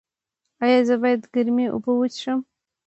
ایا 0.63 0.79
زه 0.87 0.95
باید 1.01 1.21
ګرمې 1.33 1.65
اوبه 1.73 1.91
وڅښم؟ 1.95 2.39